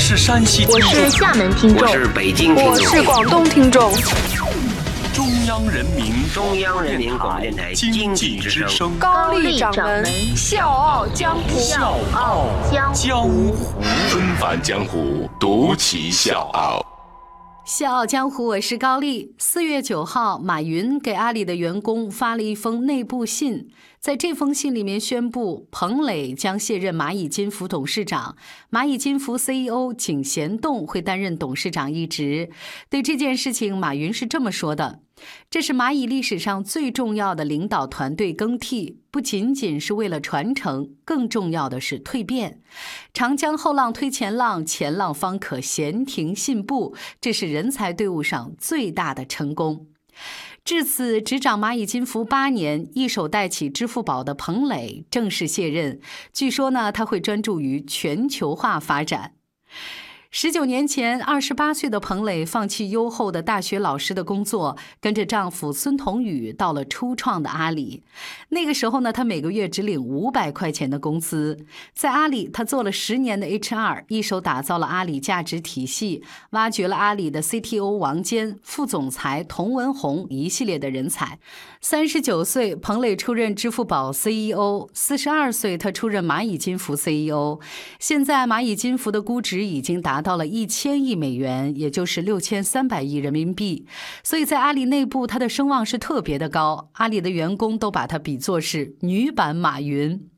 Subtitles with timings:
[0.00, 1.86] 是山西听我众，是厦门听众。
[1.86, 2.66] 我，是北京听众。
[2.72, 3.92] 我，是广东听众，
[5.12, 8.98] 中央人民中央人民广播电台经济之声。
[8.98, 10.04] 高丽掌门。
[10.34, 13.54] 笑傲江湖，笑傲江江湖。
[14.08, 16.84] 纷繁江湖，独骑笑傲。
[17.72, 19.32] 笑傲江湖，我是高丽。
[19.38, 23.68] 四月九号，马云给阿里的员工发了一封内部信，
[24.00, 28.34] 在这封信里面宣布，彭磊将卸任蚂蚁金服董事长，
[28.72, 32.50] 蚂蚁金服 CEO 井贤栋会担任董事长一职。
[32.88, 35.02] 对这件事情，马云是这么说的
[35.48, 42.60] ：“这是蚂蚁历史上最重要的领导团队更替，不仅仅是为了传承，更重要的是蜕变。
[43.12, 49.86] 长江后浪推前浪，前浪方可闲庭信步，这是人才队伍上最大的成功。
[50.62, 56.00] 至此，执掌蚂蚁金服八年，一手带起支付宝的彭磊正式卸任。
[56.32, 59.32] 据说呢，他会专注于全球化发展。
[60.32, 68.04] 十九年前，二十八岁的彭磊放弃优厚的大学老师的工作，跟着丈夫孙彤宇到了初创的阿里。
[68.50, 71.58] 那个时候呢，他每个月只领五百块钱的工资。
[71.94, 81.40] 在阿里，他做了十年的 HR，一手打造了阿里价值体系，挖掘了阿里的 CTO 王坚、副总裁童文红一系列的人才。
[81.80, 87.58] 三十九岁，彭磊出任支付宝 CEO；四十二岁，他出任蚂蚁金服 CEO。
[87.98, 93.86] 现在，蚂蚁金服的估值已经达达到了一千亿美元，也就是六千三百亿人民币。
[94.22, 96.90] 所以在阿里内部，他的声望是特别的高。
[96.96, 100.28] 阿里的员工都把他比作是女版马云。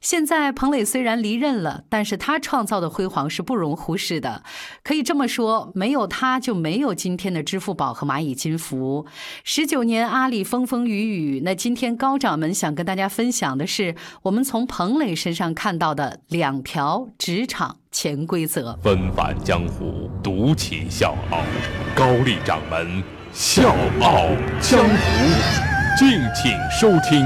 [0.00, 4.42] 现在，彭磊虽然离任了，但是他创造的辉煌是不容忽视的。
[4.82, 9.06] 可以这么说，没有他就没有今天的支付宝和蚂蚁金服。
[9.44, 18.76] 十九年阿里风风雨雨，那今天高掌门想跟大家分享的是，我们从彭磊身上看到的两条职场潜规则。
[18.82, 21.42] 纷繁江湖，独起笑傲。
[21.94, 24.26] 高丽掌门笑傲
[24.60, 27.24] 江湖，敬请收听。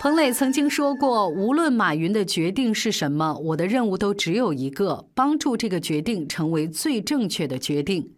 [0.00, 8.10] 彭磊曾经说过：“无论马云的决定是什么，我的任务都只有一个，帮助这个决定成为最正确的决定。”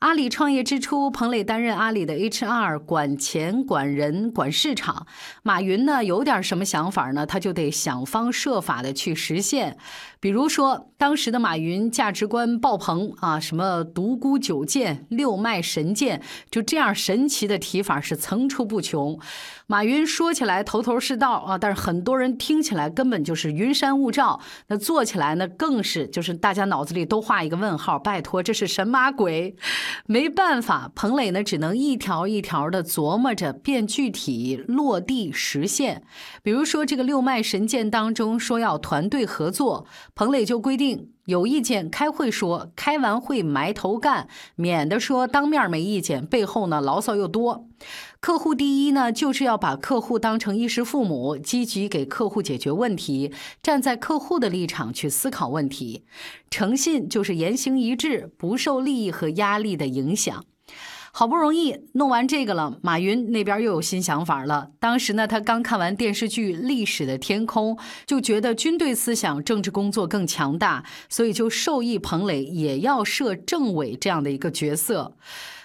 [0.00, 5.06] 阿里创业之初，彭磊担任阿里的 HR，管钱、管人、管市场。
[5.42, 9.76] 马云呢，有点什么想法呢，他就得想方设法的去实现。
[10.18, 19.20] 比如说，当时的马云价值观爆棚啊，什么独孤九剑、六脉神剑，就这样神奇的提法是层出不穷。
[19.70, 24.40] 马云说起来头头是道啊，但是很多人听起来根本就是云山雾罩。
[24.66, 27.96] 那做起来呢，更是就是大家脑子里都画一个问号。
[27.96, 29.54] 拜托，这是神马鬼？
[30.06, 36.02] 没办法，彭磊呢只能一条一条的琢磨着变具体、落地实现。
[36.42, 39.86] 比如说这个六脉神剑当中说要团队合作，
[40.16, 41.10] 彭磊就规定。
[41.26, 44.26] 有意见开会说，开完会埋头干，
[44.56, 47.68] 免得说当面没意见，背后呢牢骚又多。
[48.20, 53.32] 客户第一呢，就是要把客户当成衣食父母，积极给客户解决问题，
[53.62, 56.04] 站在客户的立场去思考问题。
[56.50, 60.44] 诚信就是言行一致，不受利益和压力的影响。
[61.12, 64.70] 好不容易弄完这个了，马云那边又有新想法了。
[64.78, 67.74] 当时呢，他刚看完电视剧《历史的天空》，
[68.06, 75.16] 就觉得军队思想、政治工作更强大，所以就授意彭磊也要设政委这样的一个角色。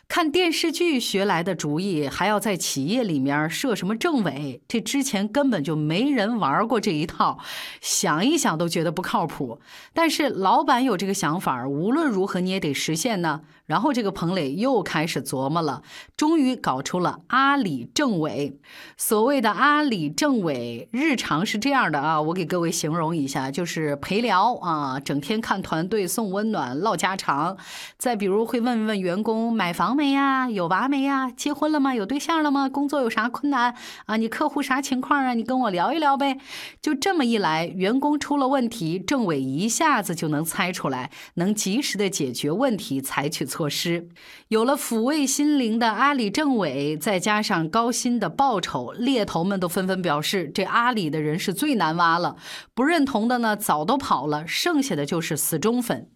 [0.08, 4.62] 看电视剧学来的主意，还要在企业里面设什么政委？
[4.68, 7.40] 这之前根本就没人玩过这一套，
[7.82, 9.60] 想一想都觉得不靠谱。
[9.94, 13.42] 但是老板有这个想法，无论如何你也得实现呢。
[13.66, 15.82] 然后这个彭磊又开始琢磨了，
[16.16, 18.60] 终于搞出了阿里政委。
[18.96, 27.58] 所谓的阿里政委，日常是这样的啊，我给各位形容一下，就是陪聊啊，整天看团队送温暖、唠家常。
[27.98, 31.96] 再比如会问问员工买房没呀，有娃没呀，结婚了吗？
[31.96, 32.70] 有对象了吗？
[32.70, 33.74] 工作有啥困难
[34.06, 34.18] 啊？
[34.18, 35.34] 你客户啥情况啊？
[35.34, 36.38] 你跟我聊一聊呗。
[36.82, 44.10] 就这么一来，员工出了问题，政委一下子就能猜出来，能及时的解决问题，采取措施。
[44.50, 52.36] 有了抚慰心灵的阿里政委，再加上高薪的报酬，猎头们都纷纷表示，这阿里的人是最难挖了。
[52.74, 56.10] 不认同的呢，早都跑了，剩下的就是死忠粉。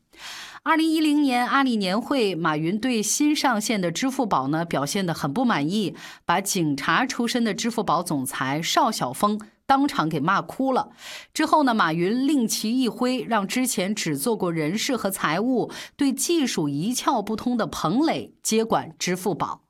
[0.70, 5.96] 二零一零年阿里年会，马云对新上线的支付宝呢表现得很不满意，
[6.26, 10.92] 把警察出身的支付宝总裁邵晓峰当场给骂哭了。
[11.34, 19.64] 之后呢，马云令其一挥，让之前只做过人事和财务、对技术一窍不通的彭磊接管支付宝。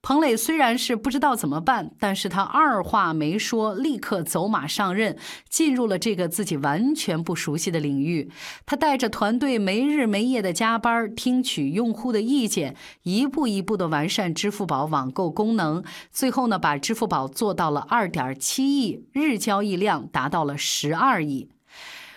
[0.00, 5.18] 彭磊虽然是不知道怎么办，但是他二话没说，立刻走马上任，
[5.50, 8.30] 进入了这个自己完全不熟悉的领域。
[8.64, 21.50] 他带着团队没日没夜的加班，听取用户的意见，一步一步的完善支付宝网购功能，最后呢，把支付宝做到了二点七亿，日交易量达到了十二亿。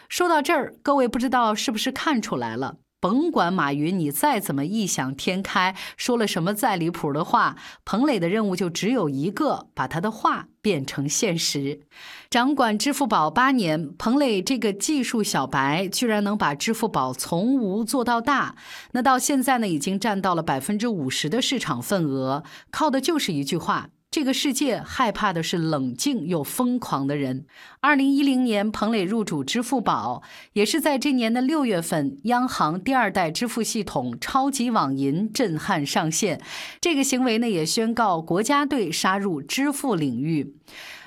[0.07, 2.77] 说到这儿，各位不知道是不是看出来了？
[3.01, 11.81] 甭管马云你再怎么异想天开，说了什么再离谱的话，彭磊的任务就只有一个：把他的话变成现实。
[12.29, 18.55] 掌管支付宝八年，彭磊这个技术小白居然能把支付宝从无做到大，
[18.91, 23.89] 那到现在呢，已经占到了百分之五十的市场份额，靠的就是一句话。
[24.11, 27.45] 这个世界害怕的是冷静又疯狂的人。
[27.79, 30.21] 二零一零年，彭磊入主支付宝，
[30.51, 36.41] 也是在这年的六月份，央行第二代支付系统超级网银震撼上线。
[36.81, 40.55] 这个行为呢，也宣告国家队杀入支付领域。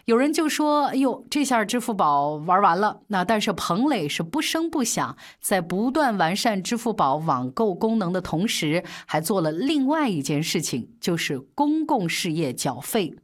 [0.06, 13.14] 有人就说：“哎呦，这下支付宝玩完了。”那但是彭磊是不声不响，在不断完善支付宝网购功能的同时，还做了另外一件事情，就是公共事业缴费。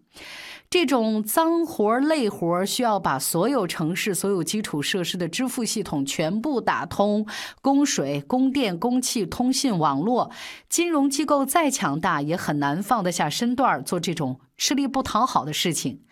[0.70, 7.26] 这种脏活累活需要把所有城市、所有基础设施的支付系统全部打通，
[7.60, 10.30] 供水、供电、供气、通信网络，
[10.68, 14.38] 金融机构再强大也很难放得下身段做这种。
[14.60, 16.02] 吃力不讨好的事情，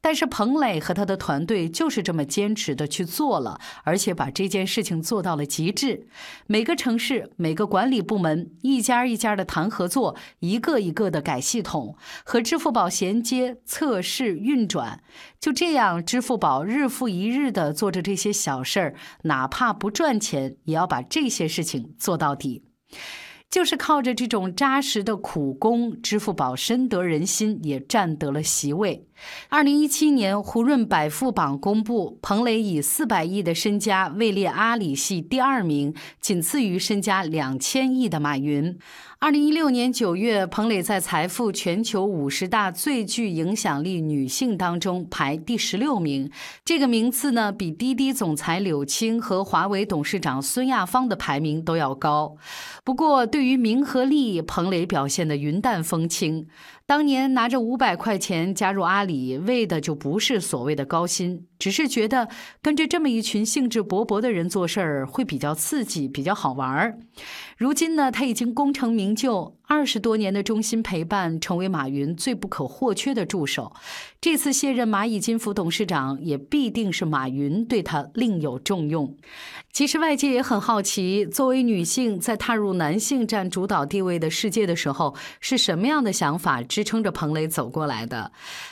[0.00, 6.06] 但是彭磊和他的团队就是这么坚持的去做了，而且把这件事情做到了极致。
[6.46, 15.02] 每个城市、每个管理部门一家一家的谈合作，一个一个的改系统，和支付宝衔接、测试、运转。
[15.40, 22.62] 就这样，支付宝日复一日的做着这些小事儿，哪怕不赚钱，也要把这些事情做到底。
[23.50, 29.06] 就是靠着这种扎实的苦功，支付宝深得人心，也占得了席位。
[29.48, 38.78] 二零一七年，胡润百富榜公布，彭磊以四百亿的身家位列阿里系第二名，仅次于身家两千亿的马云。
[39.18, 46.30] 二零一六年九月，彭磊在财富全球五十大最具影响力女性当中排第十六名，
[46.62, 52.36] 这个名次呢，比滴滴总裁柳青和华为董事长孙亚芳的排名都要高。
[52.84, 56.46] 不过，对对于名和利，彭磊表现的云淡风轻。
[56.86, 62.30] 当年拿着五百块钱加入阿里，为的就不是所谓的高薪，只是觉得
[62.62, 66.98] 跟着这么一群兴致勃勃的人做事儿会比较刺激，比较好玩儿。
[67.58, 69.58] 如今呢，他已经功成名就。
[69.68, 73.72] 二十多年的忠心陪伴，成为马云最不可或缺的助手。
[74.20, 79.16] 这次卸任蚂蚁金服董事长，也必定是马云对他另有重用。
[79.72, 88.30] 其实外界也很好奇，作为女性在踏入男性占主导地位的世界的时候，是什么样的想法支撑着彭磊走过来的？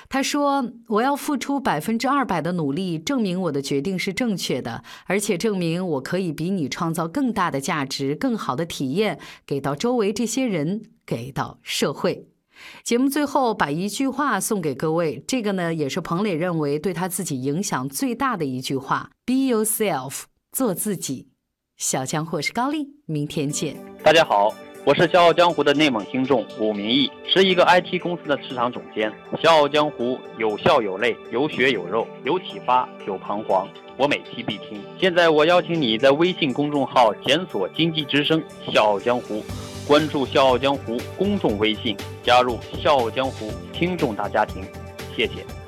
[0.09, 12.29] 他说：“我要付出百分之二百的努力，证明我的决定是正确的，而且证明我可以比你创造更大的价值、更好的体验给到周围这些人。”给到社会。
[12.85, 20.23] 节目最后把一句话送给各位，这个呢也是彭磊认为对他自己影响最大的一句话：Be yourself，
[20.53, 21.29] 做自己。
[21.77, 23.77] 小江湖是高丽，明天见。
[24.05, 24.55] 大家好，
[24.87, 29.11] 我是《笑傲江湖》的内蒙听众武明义，是一个 IT 公司的市场总监。
[29.43, 34.81] 《笑傲江湖》有笑有泪，有血有肉，有启发有彷徨，我每期必听。
[35.01, 38.41] 现在我邀请你在微信公众号检索“经济之声
[38.73, 39.43] 笑傲江湖”。
[39.87, 44.65] 关注《笑傲江湖》公众微信，加入《笑傲江湖》听众大家庭，
[45.15, 45.64] 谢谢。